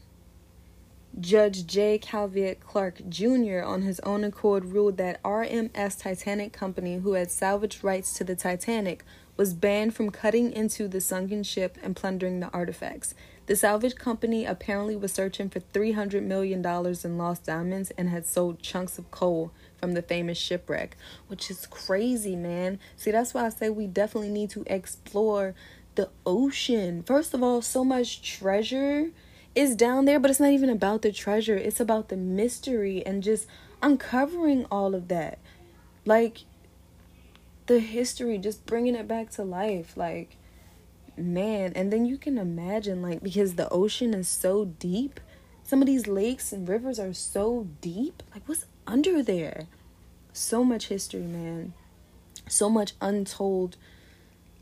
Judge 1.20 1.68
J. 1.68 2.00
Calvitt 2.00 2.62
Clark 2.62 3.02
Jr. 3.10 3.62
on 3.64 3.82
his 3.82 4.00
own 4.00 4.24
accord 4.24 4.66
ruled 4.66 4.96
that 4.98 5.22
RMS 5.24 6.00
Titanic 6.00 6.54
Company, 6.54 7.00
who 7.00 7.14
had 7.14 7.30
salvaged 7.30 7.84
rights 7.84 8.14
to 8.14 8.24
the 8.24 8.36
Titanic, 8.36 9.04
was 9.36 9.54
banned 9.54 9.94
from 9.94 10.10
cutting 10.10 10.54
into 10.54 10.88
the 10.88 11.02
sunken 11.02 11.44
ship 11.44 11.78
and 11.84 11.98
plundering 11.98 12.40
the 12.40 12.50
artifacts. 12.52 13.14
The 13.48 13.58
salvage 13.58 13.96
company 13.96 14.46
apparently 14.46 14.96
was 14.96 15.12
searching 15.12 15.50
for 15.50 15.60
$300 15.60 16.24
million 16.24 16.66
in 16.66 17.18
lost 17.18 17.46
diamonds 17.46 17.92
and 17.98 18.10
had 18.10 18.26
sold 18.26 18.62
chunks 18.62 18.98
of 18.98 19.12
coal 19.12 19.52
from 19.78 19.94
the 19.94 20.02
famous 20.02 20.38
shipwreck, 20.38 20.96
which 21.28 21.52
is 21.52 21.66
crazy, 21.66 22.38
man. 22.38 22.80
See, 22.96 23.12
that's 23.12 23.34
why 23.34 23.48
I 23.48 23.50
say 23.50 23.70
we 23.70 23.88
definitely 23.88 24.30
need 24.30 24.52
to 24.52 24.64
explore 24.68 25.56
the 25.96 26.10
ocean. 26.26 27.04
First 27.04 27.34
of 27.34 27.44
all, 27.44 27.62
so 27.62 27.84
much 27.84 28.22
treasure 28.22 29.10
is 29.54 29.76
down 29.76 30.06
there, 30.06 30.20
but 30.20 30.32
it's 30.32 30.40
not 30.40 30.52
even 30.52 30.70
about 30.70 31.02
the 31.02 31.12
treasure, 31.12 31.58
it's 31.58 31.80
about 31.80 32.10
the 32.10 32.18
mystery 32.18 33.06
and 33.06 33.22
just 33.24 33.48
uncovering 33.82 34.66
all 34.72 34.96
of 34.96 35.08
that. 35.10 35.40
Like, 36.06 36.46
the 37.68 37.80
history, 37.80 38.38
just 38.38 38.66
bringing 38.66 38.96
it 38.96 39.08
back 39.08 39.30
to 39.32 39.44
life. 39.44 39.96
Like, 39.96 40.36
man. 41.18 41.74
And 41.76 41.92
then 41.92 42.06
you 42.06 42.18
can 42.18 42.38
imagine, 42.38 43.02
like, 43.02 43.22
because 43.22 43.56
the 43.56 43.70
ocean 43.70 44.14
is 44.14 44.28
so 44.28 44.66
deep, 44.66 45.20
some 45.64 45.82
of 45.82 45.86
these 45.86 46.08
lakes 46.08 46.52
and 46.52 46.68
rivers 46.68 47.00
are 47.00 47.14
so 47.14 47.68
deep. 47.82 48.24
Like, 48.34 48.44
what's 48.48 48.66
under 48.88 49.24
there? 49.24 49.68
So 50.34 50.64
much 50.64 50.88
history, 50.88 51.22
man. 51.22 51.74
So 52.48 52.70
much 52.70 52.94
untold 53.02 53.78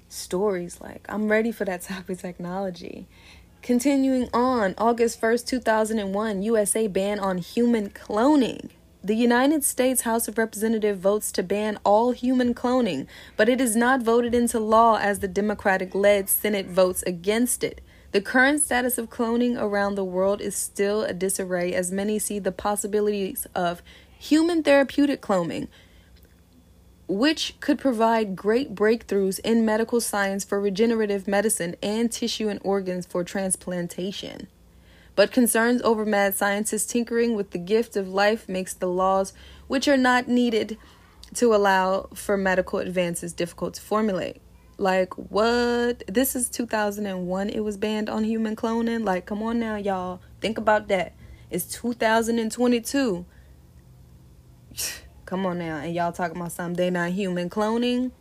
stories. 0.07 0.79
Like, 0.81 1.05
I'm 1.09 1.27
ready 1.27 1.51
for 1.51 1.65
that 1.65 1.81
type 1.81 2.09
of 2.09 2.21
technology. 2.21 3.07
Continuing 3.61 4.29
on, 4.33 4.73
August 4.77 5.19
1st, 5.21 5.45
2001, 5.45 6.41
USA 6.43 6.87
ban 6.87 7.19
on 7.19 7.37
human 7.37 7.89
cloning. 7.89 8.69
The 9.03 9.15
United 9.15 9.63
States 9.63 10.01
House 10.01 10.27
of 10.27 10.37
Representatives 10.37 10.99
votes 10.99 11.31
to 11.33 11.43
ban 11.43 11.77
all 11.83 12.11
human 12.11 12.55
cloning, 12.55 13.05
but 13.35 13.49
it 13.49 13.59
is 13.59 13.75
not 13.75 14.01
voted 14.01 14.33
into 14.33 14.59
law 14.59 14.97
as 14.97 15.19
the 15.19 15.27
Democratic 15.27 15.93
led 15.93 16.29
Senate 16.29 16.67
votes 16.67 17.03
against 17.03 17.63
it. 17.63 17.81
The 18.11 18.21
current 18.21 18.61
status 18.61 18.97
of 18.97 19.09
cloning 19.09 19.61
around 19.61 19.95
the 19.95 20.05
world 20.05 20.41
is 20.41 20.55
still 20.55 21.03
a 21.03 21.13
disarray 21.13 21.73
as 21.73 21.91
many 21.91 22.17
see 22.17 22.39
the 22.39 22.53
possibilities 22.53 23.45
of 23.53 23.83
human 24.17 24.63
therapeutic 24.63 25.21
cloning, 25.21 25.67
which 27.09 27.55
could 27.59 27.79
provide 27.79 28.35
great 28.35 28.75
breakthroughs 28.75 29.39
in 29.39 29.65
medical 29.65 29.99
science 29.99 30.45
for 30.45 30.61
regenerative 30.61 31.27
medicine 31.27 31.75
and 31.81 32.11
tissue 32.11 32.47
and 32.47 32.59
organs 32.63 33.07
for 33.07 33.23
transplantation. 33.23 34.47
But 35.15 35.31
concerns 35.31 35.81
over 35.81 36.05
mad 36.05 36.35
scientists 36.35 36.85
tinkering 36.85 37.35
with 37.35 37.49
the 37.49 37.57
gift 37.57 37.95
of 37.97 38.07
life 38.07 38.47
makes 38.47 38.75
the 38.75 38.87
laws 38.87 39.33
which 39.67 39.87
are 39.87 39.97
not 39.97 40.27
needed 40.27 40.77
to 41.33 41.55
allow 41.55 42.09
for 42.13 42.37
medical 42.37 42.77
advances 42.77 43.33
difficult 43.33 43.73
to 43.73 43.81
formulate. 43.81 44.39
Like 44.77 45.15
what? 45.15 46.03
This 46.07 46.35
is 46.35 46.47
2001 46.47 47.49
it 47.49 47.61
was 47.61 47.75
banned 47.75 48.07
on 48.07 48.23
human 48.23 48.55
cloning. 48.55 49.03
Like 49.03 49.25
come 49.25 49.41
on 49.41 49.59
now 49.59 49.77
y'all. 49.77 50.21
Think 50.41 50.59
about 50.59 50.87
that. 50.89 51.13
It's 51.49 51.65
2022. 51.65 53.25
come 55.29 55.45
on 55.45 55.59
now. 55.59 55.77
And 55.77 55.93
y'all 55.93 56.11
talking 56.11 56.35
about 56.35 56.51
something 56.51 56.75
they're 56.75 56.89
not 56.89 57.11
human 57.11 57.49
cloning? 57.49 58.11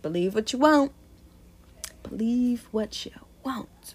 Believe 0.00 0.34
what 0.34 0.52
you 0.52 0.60
want. 0.60 0.92
Believe 2.04 2.68
what 2.70 3.04
you 3.04 3.10
want. 3.42 3.94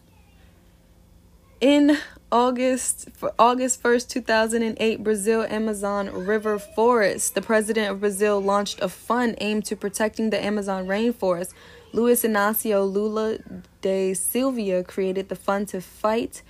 In 1.62 1.98
August 2.30 3.10
for 3.14 3.34
August 3.40 3.82
1st, 3.82 4.10
2008, 4.10 5.02
Brazil 5.02 5.44
Amazon 5.44 6.10
River 6.26 6.60
Forest. 6.60 7.36
The 7.36 7.42
president 7.42 7.90
of 7.90 8.02
Brazil 8.02 8.42
launched 8.42 8.82
a 8.82 8.90
fund 8.90 9.36
aimed 9.40 9.64
to 9.66 9.78
protecting 9.78 10.30
the 10.30 10.44
Amazon 10.44 10.88
rainforest. 10.88 11.54
Luiz 11.94 12.24
Inácio 12.24 12.86
Lula 12.92 13.38
da 13.82 14.14
Silva 14.14 14.84
created 14.84 15.30
the 15.30 15.36
fund 15.36 15.70
to 15.70 15.80
fight 15.80 16.42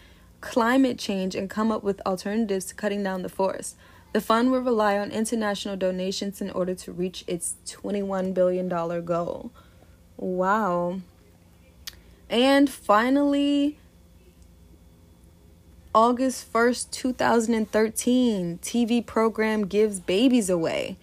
climate 0.42 0.98
change 0.98 1.36
and 1.36 1.48
come 1.48 1.72
up 1.72 1.84
with 1.84 2.02
alternatives 2.08 2.66
to 2.66 2.76
cutting 2.76 3.04
down 3.04 3.22
the 3.22 3.30
forest. 3.30 3.76
The 4.18 4.22
fund 4.22 4.50
will 4.50 4.62
rely 4.62 4.98
on 4.98 5.12
international 5.12 5.78
donations 5.78 6.42
in 6.42 6.50
order 6.50 6.74
to 6.74 6.92
reach 6.92 7.24
its 7.28 7.54
$21 7.68 8.34
billion 8.34 8.68
goal. 8.68 9.52
Wow. 10.18 11.02
And 12.28 12.68
finally, 12.68 13.78
August 15.94 16.52
1st, 16.52 16.90
2013, 16.90 18.58
TV 18.64 19.06
program 19.06 19.68
gives 19.68 20.00
babies 20.00 20.50
away. 20.50 20.98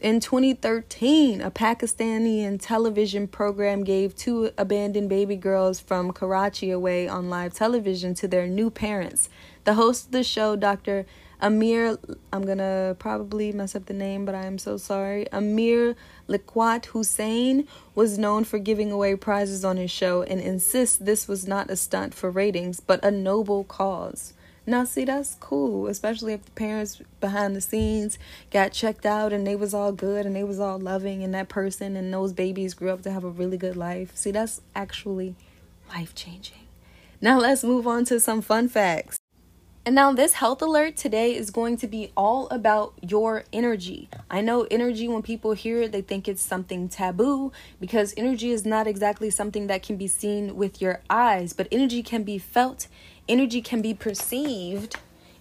In 0.00 0.20
2013, 0.20 1.40
a 1.40 1.50
Pakistani 1.50 2.56
television 2.60 3.26
program 3.26 3.82
gave 3.82 4.14
two 4.14 4.52
abandoned 4.56 5.08
baby 5.08 5.34
girls 5.34 5.80
from 5.80 6.12
Karachi 6.12 6.70
away 6.70 7.08
on 7.08 7.28
live 7.28 7.54
television 7.54 8.14
to 8.14 8.28
their 8.28 8.46
new 8.46 8.70
parents. 8.70 9.28
The 9.64 9.74
host 9.74 10.06
of 10.06 10.12
the 10.12 10.22
show, 10.22 10.54
Dr. 10.54 11.06
Amir, 11.42 11.98
I'm 12.32 12.46
gonna 12.46 12.94
probably 13.00 13.50
mess 13.50 13.74
up 13.74 13.86
the 13.86 13.92
name, 13.92 14.24
but 14.24 14.36
I 14.36 14.44
am 14.44 14.58
so 14.58 14.76
sorry. 14.76 15.26
Amir 15.32 15.96
Liaquat 16.28 16.86
Hussain 16.86 17.66
was 17.96 18.16
known 18.16 18.44
for 18.44 18.60
giving 18.60 18.92
away 18.92 19.16
prizes 19.16 19.64
on 19.64 19.76
his 19.76 19.90
show 19.90 20.22
and 20.22 20.40
insists 20.40 20.96
this 20.96 21.26
was 21.26 21.48
not 21.48 21.68
a 21.68 21.74
stunt 21.74 22.14
for 22.14 22.30
ratings, 22.30 22.78
but 22.78 23.04
a 23.04 23.10
noble 23.10 23.64
cause. 23.64 24.34
Now, 24.64 24.84
see, 24.84 25.04
that's 25.04 25.34
cool, 25.40 25.88
especially 25.88 26.32
if 26.32 26.44
the 26.44 26.52
parents 26.52 27.02
behind 27.20 27.56
the 27.56 27.60
scenes 27.60 28.20
got 28.52 28.70
checked 28.70 29.04
out 29.04 29.32
and 29.32 29.44
they 29.44 29.56
was 29.56 29.74
all 29.74 29.90
good 29.90 30.24
and 30.24 30.36
they 30.36 30.44
was 30.44 30.60
all 30.60 30.78
loving 30.78 31.24
and 31.24 31.34
that 31.34 31.48
person 31.48 31.96
and 31.96 32.14
those 32.14 32.32
babies 32.32 32.72
grew 32.72 32.90
up 32.90 33.02
to 33.02 33.10
have 33.10 33.24
a 33.24 33.28
really 33.28 33.58
good 33.58 33.76
life. 33.76 34.16
See, 34.16 34.30
that's 34.30 34.60
actually 34.76 35.34
life 35.88 36.14
changing. 36.14 36.68
Now, 37.20 37.40
let's 37.40 37.64
move 37.64 37.88
on 37.88 38.04
to 38.04 38.20
some 38.20 38.42
fun 38.42 38.68
facts. 38.68 39.18
And 39.84 39.96
now, 39.96 40.12
this 40.12 40.34
health 40.34 40.62
alert 40.62 40.96
today 40.96 41.34
is 41.34 41.50
going 41.50 41.76
to 41.78 41.88
be 41.88 42.12
all 42.16 42.46
about 42.50 42.94
your 43.02 43.42
energy. 43.52 44.08
I 44.30 44.40
know 44.40 44.64
energy, 44.70 45.08
when 45.08 45.22
people 45.22 45.54
hear 45.54 45.82
it, 45.82 45.90
they 45.90 46.02
think 46.02 46.28
it's 46.28 46.40
something 46.40 46.88
taboo 46.88 47.50
because 47.80 48.14
energy 48.16 48.52
is 48.52 48.64
not 48.64 48.86
exactly 48.86 49.28
something 49.28 49.66
that 49.66 49.82
can 49.82 49.96
be 49.96 50.06
seen 50.06 50.54
with 50.54 50.80
your 50.80 51.00
eyes, 51.10 51.52
but 51.52 51.66
energy 51.72 52.00
can 52.00 52.22
be 52.22 52.38
felt, 52.38 52.86
energy 53.28 53.60
can 53.60 53.82
be 53.82 53.92
perceived, 53.92 54.94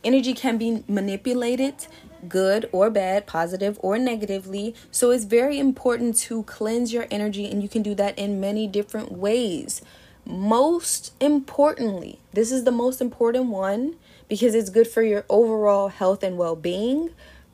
energy 0.03 0.33
can 0.33 0.57
be 0.57 0.83
manipulated, 0.87 1.85
good 2.27 2.67
or 2.71 2.89
bad, 2.89 3.27
positive 3.27 3.77
or 3.83 3.99
negatively. 3.99 4.73
So, 4.89 5.11
it's 5.11 5.25
very 5.25 5.59
important 5.59 6.17
to 6.21 6.41
cleanse 6.43 6.91
your 6.91 7.05
energy, 7.11 7.45
and 7.45 7.61
you 7.61 7.69
can 7.69 7.83
do 7.83 7.93
that 7.93 8.17
in 8.17 8.41
many 8.41 8.65
different 8.65 9.11
ways. 9.11 9.83
Most 10.25 11.13
importantly, 11.21 12.17
this 12.33 12.51
is 12.51 12.63
the 12.63 12.71
most 12.71 13.01
important 13.01 13.45
one 13.45 13.97
because 14.31 14.55
it's 14.55 14.69
good 14.69 14.87
for 14.87 15.03
your 15.03 15.25
overall 15.27 15.89
health 15.89 16.23
and 16.23 16.37
well 16.37 16.55
being. 16.55 17.09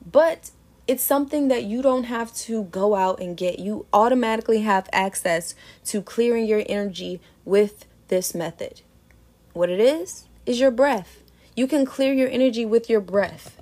But 0.08 0.52
it's 0.86 1.02
something 1.02 1.48
that 1.48 1.64
you 1.64 1.82
don't 1.82 2.04
have 2.04 2.32
to 2.46 2.62
go 2.62 2.94
out 2.94 3.18
and 3.18 3.36
get. 3.36 3.58
You 3.58 3.86
automatically 3.92 4.60
have 4.60 4.88
access 4.92 5.56
to 5.86 6.00
clearing 6.00 6.46
your 6.46 6.62
energy 6.68 7.20
with 7.44 7.84
this 8.06 8.32
method. 8.32 8.82
What 9.54 9.70
it 9.70 9.80
is, 9.80 10.26
is 10.46 10.60
your 10.60 10.70
breath. 10.70 11.24
You 11.56 11.66
can 11.66 11.84
clear 11.84 12.12
your 12.12 12.28
energy 12.28 12.64
with 12.64 12.88
your 12.88 13.00
breath. 13.00 13.60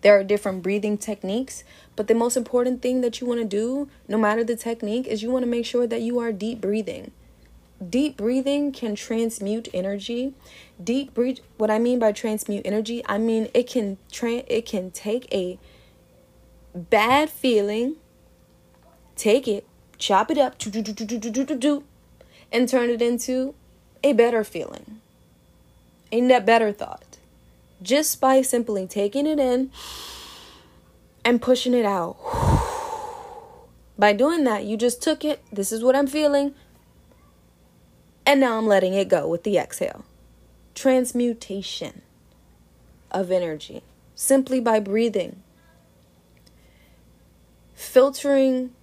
There 0.00 0.18
are 0.18 0.24
different 0.24 0.64
breathing 0.64 0.98
techniques, 0.98 1.62
but 1.94 2.08
the 2.08 2.14
most 2.16 2.36
important 2.36 2.82
thing 2.82 3.02
that 3.02 3.20
you 3.20 3.28
want 3.28 3.38
to 3.38 3.46
do, 3.46 3.88
no 4.08 4.18
matter 4.18 4.42
the 4.42 4.56
technique, 4.56 5.06
is 5.06 5.22
you 5.22 5.30
want 5.30 5.44
to 5.44 5.50
make 5.50 5.64
sure 5.64 5.86
that 5.86 6.02
you 6.02 6.18
are 6.18 6.32
deep 6.32 6.60
breathing. 6.60 7.12
Deep 7.86 8.16
breathing 8.16 8.72
can 8.72 8.96
transmute 8.96 9.68
energy. 9.72 10.34
Deep 10.82 11.14
breathe 11.14 11.38
what 11.58 11.70
I 11.70 11.78
mean 11.78 12.00
by 12.00 12.10
transmute 12.10 12.66
energy, 12.66 13.02
I 13.06 13.18
mean 13.18 13.48
it 13.54 13.68
can 13.68 13.98
tra- 14.10 14.44
it 14.48 14.66
can 14.66 14.90
take 14.90 15.32
a 15.32 15.58
bad 16.74 17.30
feeling, 17.30 17.96
take 19.14 19.46
it, 19.46 19.64
chop 19.96 20.30
it 20.30 20.38
up, 20.38 20.56
and 22.50 22.68
turn 22.68 22.90
it 22.90 23.02
into 23.02 23.54
a 24.02 24.12
better 24.12 24.42
feeling. 24.42 25.00
A 26.10 26.20
net 26.20 26.44
better 26.44 26.72
thought. 26.72 27.18
Just 27.80 28.20
by 28.20 28.42
simply 28.42 28.86
taking 28.86 29.26
it 29.26 29.38
in 29.38 29.70
and 31.24 31.40
pushing 31.40 31.74
it 31.74 31.84
out. 31.84 32.16
By 33.98 34.12
doing 34.12 34.44
that, 34.44 34.64
you 34.64 34.76
just 34.76 35.02
took 35.02 35.24
it. 35.24 35.42
This 35.52 35.72
is 35.72 35.82
what 35.82 35.96
I'm 35.96 36.06
feeling. 36.06 36.54
And 38.28 38.40
now 38.40 38.58
I'm 38.58 38.66
letting 38.66 38.92
it 38.92 39.08
go 39.08 39.26
with 39.26 39.42
the 39.42 39.56
exhale. 39.56 40.04
Transmutation 40.74 42.02
of 43.10 43.30
energy 43.30 43.82
simply 44.14 44.60
by 44.60 44.80
breathing. 44.80 45.42
Filtering 47.74 48.74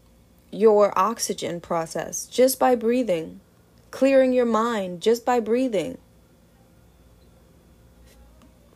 your 0.49 0.97
oxygen 0.97 1.61
process 1.61 2.25
just 2.25 2.57
by 2.57 2.73
breathing, 2.73 3.39
clearing 3.91 4.33
your 4.33 4.47
mind 4.47 4.99
just 4.99 5.23
by 5.23 5.39
breathing, 5.39 5.99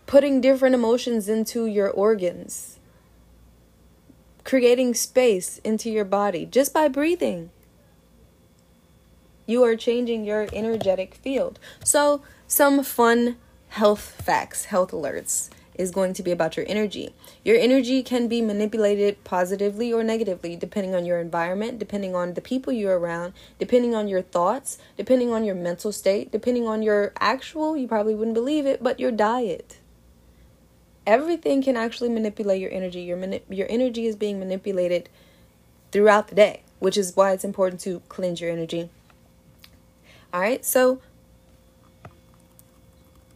putting 0.05 0.39
different 0.39 0.75
emotions 0.75 1.27
into 1.27 1.65
your 1.65 1.89
organs, 1.89 2.77
creating 4.43 4.93
space 4.93 5.57
into 5.63 5.89
your 5.89 6.05
body 6.05 6.45
just 6.45 6.71
by 6.71 6.87
breathing. 6.87 7.49
You 9.49 9.63
are 9.63 9.75
changing 9.75 10.25
your 10.25 10.47
energetic 10.53 11.15
field. 11.15 11.57
So, 11.83 12.21
some 12.47 12.83
fun 12.83 13.37
health 13.69 14.21
facts, 14.23 14.65
health 14.65 14.91
alerts 14.91 15.49
is 15.73 15.89
going 15.89 16.13
to 16.13 16.21
be 16.21 16.29
about 16.29 16.55
your 16.55 16.67
energy. 16.69 17.15
Your 17.43 17.57
energy 17.57 18.03
can 18.03 18.27
be 18.27 18.43
manipulated 18.43 19.23
positively 19.23 19.91
or 19.91 20.03
negatively 20.03 20.55
depending 20.55 20.93
on 20.93 21.03
your 21.03 21.17
environment, 21.19 21.79
depending 21.79 22.13
on 22.13 22.35
the 22.35 22.41
people 22.41 22.71
you're 22.71 22.99
around, 22.99 23.33
depending 23.57 23.95
on 23.95 24.07
your 24.07 24.21
thoughts, 24.21 24.77
depending 24.95 25.33
on 25.33 25.43
your 25.43 25.55
mental 25.55 25.91
state, 25.91 26.31
depending 26.31 26.67
on 26.67 26.83
your 26.83 27.11
actual, 27.19 27.75
you 27.75 27.87
probably 27.87 28.13
wouldn't 28.13 28.35
believe 28.35 28.67
it, 28.67 28.83
but 28.83 28.99
your 28.99 29.11
diet. 29.11 29.79
Everything 31.07 31.63
can 31.63 31.75
actually 31.75 32.09
manipulate 32.09 32.61
your 32.61 32.71
energy. 32.71 33.01
Your 33.01 33.17
mani- 33.17 33.41
your 33.49 33.65
energy 33.67 34.05
is 34.05 34.15
being 34.15 34.37
manipulated 34.37 35.09
throughout 35.91 36.27
the 36.27 36.35
day, 36.35 36.61
which 36.77 36.97
is 36.97 37.15
why 37.15 37.31
it's 37.31 37.43
important 37.43 37.81
to 37.81 38.03
cleanse 38.09 38.41
your 38.41 38.51
energy. 38.51 38.91
All 40.33 40.41
right? 40.41 40.63
So 40.63 41.01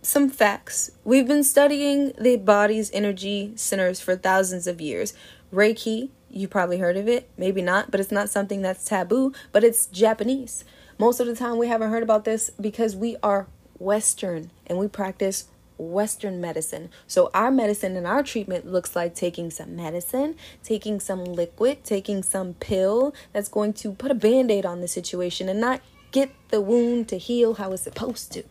some 0.02 0.30
facts. 0.30 0.92
We've 1.04 1.28
been 1.28 1.44
studying 1.44 2.12
the 2.20 2.36
body's 2.36 2.92
energy 2.92 3.54
centers 3.56 4.02
for 4.02 4.16
thousands 4.16 4.68
of 4.68 4.82
years. 4.82 5.14
Reiki, 5.54 6.10
you 6.30 6.48
probably 6.48 6.78
heard 6.80 6.98
of 6.98 7.08
it, 7.08 7.30
maybe 7.38 7.62
not, 7.62 7.90
but 7.90 8.00
it's 8.00 8.12
not 8.12 8.30
something 8.30 8.62
that's 8.62 8.84
taboo, 8.84 9.32
but 9.52 9.64
it's 9.64 9.86
Japanese. 9.86 10.66
Most 10.98 11.20
of 11.20 11.28
the 11.28 11.36
time, 11.36 11.58
we 11.58 11.68
haven't 11.68 11.90
heard 11.90 12.04
about 12.04 12.26
this 12.26 12.50
because 12.60 12.96
we 12.96 13.16
are 13.24 13.48
Western 13.80 14.52
and 14.68 14.78
we 14.78 14.88
practice 14.88 15.46
Western 15.78 16.40
medicine. 16.40 16.90
So, 17.08 17.30
our 17.34 17.52
medicine 17.52 17.96
and 17.96 18.06
our 18.06 18.24
treatment 18.24 18.66
looks 18.66 18.96
like 18.96 19.16
taking 19.16 19.50
some 19.50 19.76
medicine, 19.76 20.36
taking 20.64 21.00
some 21.00 21.24
liquid, 21.24 21.84
taking 21.84 22.24
some 22.24 22.54
pill 22.56 23.14
that's 23.32 23.50
going 23.50 23.74
to 23.74 23.94
put 23.94 24.12
a 24.12 24.16
band 24.16 24.52
aid 24.52 24.66
on 24.66 24.82
the 24.82 24.88
situation 24.88 25.50
and 25.50 25.60
not 25.60 25.82
get 26.14 26.32
the 26.50 26.62
wound 26.62 27.10
to 27.10 27.18
heal 27.18 27.56
how 27.56 27.74
it's 27.74 27.84
supposed 27.84 28.32
to. 28.32 28.44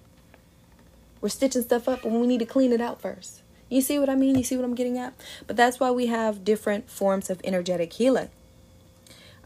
We're 1.22 1.30
stitching 1.30 1.62
stuff 1.62 1.88
up 1.88 2.04
when 2.04 2.20
we 2.20 2.26
need 2.26 2.40
to 2.40 2.46
clean 2.46 2.72
it 2.72 2.80
out 2.80 3.00
first. 3.00 3.40
You 3.70 3.80
see 3.80 3.98
what 3.98 4.10
I 4.10 4.16
mean? 4.16 4.36
You 4.36 4.44
see 4.44 4.56
what 4.56 4.66
I'm 4.66 4.74
getting 4.74 4.98
at? 4.98 5.14
But 5.46 5.56
that's 5.56 5.80
why 5.80 5.90
we 5.90 6.08
have 6.08 6.44
different 6.44 6.90
forms 6.90 7.30
of 7.30 7.40
energetic 7.42 7.94
healing. 7.94 8.28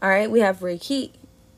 All 0.01 0.09
right, 0.09 0.29
we 0.29 0.41
have 0.41 0.59
Reiki. 0.59 1.11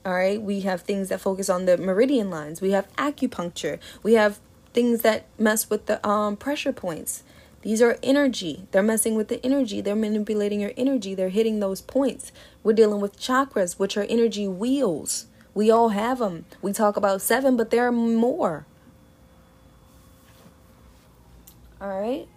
All 0.05 0.13
right, 0.13 0.39
we 0.39 0.61
have 0.61 0.81
things 0.81 1.09
that 1.09 1.19
focus 1.19 1.49
on 1.49 1.65
the 1.65 1.77
meridian 1.77 2.29
lines. 2.29 2.61
We 2.61 2.71
have 2.71 2.93
acupuncture. 2.95 3.79
We 4.03 4.13
have 4.13 4.39
things 4.73 5.01
that 5.01 5.25
mess 5.39 5.69
with 5.69 5.87
the 5.87 6.05
um, 6.07 6.37
pressure 6.37 6.73
points. 6.73 7.23
These 7.61 7.81
are 7.81 7.97
energy. 8.03 8.67
They're 8.71 8.83
messing 8.83 9.15
with 9.15 9.29
the 9.29 9.43
energy. 9.45 9.81
They're 9.81 9.95
manipulating 9.95 10.61
your 10.61 10.73
energy. 10.77 11.15
They're 11.15 11.29
hitting 11.29 11.59
those 11.59 11.81
points. 11.81 12.31
We're 12.63 12.73
dealing 12.73 13.01
with 13.01 13.19
chakras, 13.19 13.79
which 13.79 13.97
are 13.97 14.03
energy 14.03 14.47
wheels. 14.47 15.25
We 15.53 15.71
all 15.71 15.89
have 15.89 16.19
them. 16.19 16.45
We 16.61 16.73
talk 16.73 16.97
about 16.97 17.21
seven, 17.21 17.57
but 17.57 17.71
there 17.71 17.87
are 17.87 17.91
more. 17.91 18.65
All 21.81 21.87
right. 21.87 22.27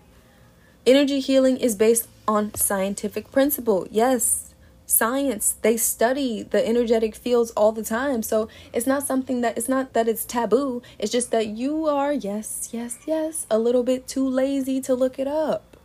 Energy 0.87 1.21
healing 1.21 1.57
is 1.57 1.77
based 1.77 2.09
on 2.27 2.55
scientific 2.55 3.31
principle. 3.31 3.87
Yes, 3.91 4.55
science. 4.87 5.57
They 5.63 5.77
study 5.77 6.43
the 6.43 6.67
energetic 6.67 7.15
fields 7.15 7.51
all 7.53 7.73
the 7.73 7.85
time. 7.85 8.23
So 8.23 8.49
it's 8.73 8.87
not 8.87 9.05
something 9.05 9.41
that 9.41 9.57
it's 9.57 9.69
not 9.69 9.93
that 9.93 10.09
it's 10.09 10.25
taboo. 10.25 10.83
It's 10.99 11.13
just 11.13 11.31
that 11.31 11.49
you 11.49 11.87
are, 11.87 12.13
yes, 12.13 12.69
yes, 12.73 12.99
yes, 13.07 13.47
a 13.51 13.59
little 13.59 13.83
bit 13.83 14.07
too 14.07 14.29
lazy 14.29 14.81
to 14.83 14.95
look 14.95 15.19
it 15.19 15.27
up. 15.27 15.77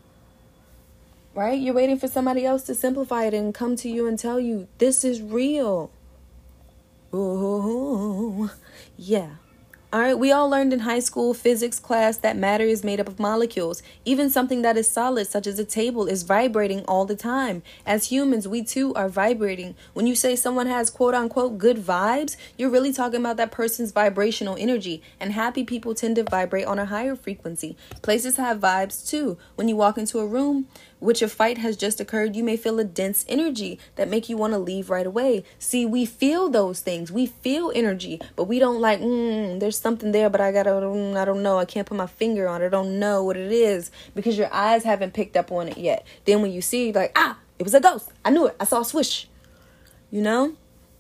Right? 1.34 1.60
You're 1.60 1.76
waiting 1.76 2.00
for 2.00 2.08
somebody 2.08 2.46
else 2.46 2.64
to 2.64 2.76
simplify 2.76 3.26
it 3.26 3.34
and 3.34 3.54
come 3.54 3.76
to 3.78 3.90
you 3.90 4.08
and 4.08 4.18
tell 4.18 4.40
you 4.40 4.68
this 4.80 5.04
is 5.04 5.22
real. 5.22 5.92
Ooh, 7.14 8.50
yeah. 8.98 9.30
All 9.94 10.02
right, 10.02 10.20
we 10.20 10.34
all 10.34 10.50
learned 10.50 10.74
in 10.74 10.80
high 10.80 11.00
school 11.00 11.34
physics 11.34 11.80
class 11.80 12.18
that 12.18 12.36
matter 12.36 12.66
is 12.66 12.84
made 12.84 13.00
up 13.00 13.08
of 13.08 13.22
molecules. 13.22 13.82
Even 14.04 14.30
something 14.30 14.62
that 14.62 14.76
is 14.76 14.90
solid, 14.90 15.28
such 15.28 15.48
as 15.48 15.58
a 15.60 15.64
table, 15.64 16.08
is 16.08 16.24
vibrating 16.24 16.84
all 16.90 17.06
the 17.06 17.16
time. 17.16 17.64
As 17.86 18.12
humans, 18.12 18.50
we 18.50 18.66
too 18.66 18.94
are 18.96 19.08
vibrating. 19.08 19.76
When 19.94 20.06
you 20.06 20.14
say 20.14 20.36
someone 20.36 20.68
has 20.68 20.90
quote 20.90 21.16
unquote 21.16 21.58
good 21.58 21.78
vibes, 21.78 22.36
you're 22.58 22.70
really 22.70 22.92
talking 22.92 23.22
about 23.22 23.38
that 23.38 23.52
person's 23.52 23.94
vibrational 23.94 24.58
energy. 24.60 25.02
And 25.22 25.32
happy 25.32 25.64
people 25.64 25.96
tend 25.96 26.18
to 26.18 26.24
vibrate 26.24 26.66
on 26.66 26.80
a 26.80 26.86
higher 26.86 27.16
frequency. 27.16 27.78
Places 28.02 28.36
have 28.36 28.60
vibes 28.60 29.08
too. 29.08 29.38
When 29.56 29.70
you 29.70 29.78
walk 29.78 29.98
into 29.98 30.20
a 30.20 30.28
room, 30.28 30.68
which 31.00 31.22
a 31.22 31.28
fight 31.28 31.58
has 31.60 31.78
just 31.78 32.00
occurred, 32.00 32.36
you 32.36 32.44
may 32.44 32.58
feel 32.58 32.80
a 32.80 32.84
dense 32.84 33.26
energy 33.28 33.80
that 33.96 34.10
make 34.10 34.30
you 34.30 34.38
want 34.38 34.54
to 34.54 34.60
leave 34.60 34.90
right 34.90 35.06
away. 35.06 35.44
See, 35.60 35.86
we 35.86 36.06
feel 36.06 36.50
those 36.50 36.80
things. 36.80 37.12
We 37.12 37.28
feel 37.28 37.72
energy, 37.74 38.20
but 38.36 38.46
we 38.46 38.60
don't 38.60 38.82
like, 38.82 39.00
mm, 39.00 39.60
there's 39.60 39.78
something 39.78 40.12
there, 40.12 40.30
but 40.30 40.42
I 40.42 40.52
gotta, 40.52 40.72
mm, 40.72 41.16
I 41.16 41.26
don't 41.26 41.44
know. 41.44 41.58
I 41.58 41.66
can't 41.66 41.88
put 41.88 41.98
my 41.98 42.08
finger 42.08 42.48
on 42.48 42.62
it. 42.62 42.68
I 42.68 42.70
don't 42.70 43.00
know 43.00 43.24
what 43.24 43.38
it 43.38 43.52
is 43.52 43.92
because 44.16 44.38
your 44.38 44.52
eyes 44.54 44.84
haven't 44.84 45.14
picked 45.14 45.38
up 45.38 45.52
on 45.52 45.68
it 45.68 45.78
yet. 45.78 46.06
Then 46.26 46.42
when 46.42 46.52
you 46.52 46.62
see, 46.62 46.92
like, 46.92 47.12
ah, 47.16 47.38
it 47.60 47.64
was 47.64 47.74
a 47.74 47.80
ghost. 47.80 48.12
I 48.24 48.30
knew 48.30 48.48
it. 48.48 48.56
I 48.60 48.66
saw 48.66 48.82
a 48.82 48.86
swish. 48.86 49.28
You 50.12 50.22
know? 50.22 50.56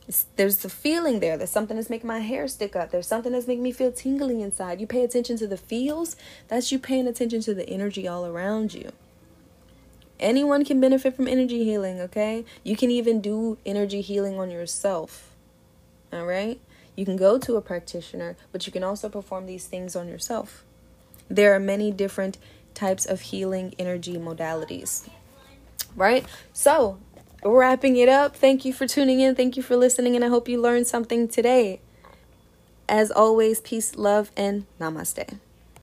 It's, 0.08 0.26
there's 0.38 0.58
the 0.58 0.70
feeling 0.70 1.20
there. 1.20 1.38
There's 1.38 1.50
something 1.50 1.76
that's 1.76 1.90
making 1.90 2.08
my 2.08 2.20
hair 2.20 2.48
stick 2.48 2.76
up. 2.76 2.92
There's 2.92 3.08
something 3.08 3.34
that's 3.34 3.48
making 3.48 3.64
me 3.64 3.74
feel 3.74 3.92
tingly 3.92 4.42
inside. 4.42 4.80
You 4.80 4.88
pay 4.88 5.04
attention 5.04 5.38
to 5.38 5.48
the 5.48 5.58
feels. 5.58 6.16
That's 6.48 6.72
you 6.72 6.80
paying 6.80 7.08
attention 7.08 7.42
to 7.42 7.54
the 7.54 7.68
energy 7.70 8.08
all 8.08 8.26
around 8.26 8.74
you. 8.74 8.92
Anyone 10.20 10.66
can 10.66 10.82
benefit 10.82 11.16
from 11.16 11.28
energy 11.28 11.64
healing, 11.64 12.00
okay? 12.02 12.44
You 12.64 12.76
can 12.76 12.90
even 12.90 13.22
do 13.22 13.58
energy 13.66 14.02
healing 14.02 14.40
on 14.40 14.50
yourself. 14.50 15.32
All 16.12 16.26
right? 16.26 16.60
You 16.96 17.06
can 17.06 17.18
go 17.18 17.38
to 17.38 17.56
a 17.56 17.62
practitioner, 17.62 18.36
but 18.52 18.66
you 18.66 18.74
can 18.74 18.84
also 18.84 19.10
perform 19.10 19.46
these 19.46 19.68
things 19.68 19.96
on 19.96 20.08
yourself. 20.08 20.64
There 21.30 21.54
are 21.54 21.60
many 21.60 21.92
different 21.92 22.38
types 22.74 23.06
of 23.06 23.22
healing 23.22 23.76
energy 23.78 24.18
modalities. 24.18 25.08
Right? 25.96 26.26
So, 26.54 26.98
wrapping 27.44 27.98
it 27.98 28.10
up, 28.10 28.36
thank 28.36 28.66
you 28.66 28.74
for 28.74 28.88
tuning 28.88 29.20
in. 29.20 29.36
Thank 29.36 29.58
you 29.58 29.64
for 29.64 29.76
listening, 29.76 30.16
and 30.16 30.26
I 30.26 30.30
hope 30.30 30.50
you 30.50 30.60
learned 30.60 30.88
something 30.88 31.28
today. 31.28 31.82
As 32.90 33.12
always, 33.12 33.62
peace, 33.62 33.96
love, 33.96 34.32
and 34.36 34.66
namaste. 34.80 35.40